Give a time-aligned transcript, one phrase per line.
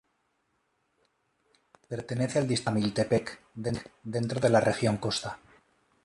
[1.87, 3.39] Pertenece al distrito de Jamiltepec,
[4.03, 5.37] dentro de la Región Costa.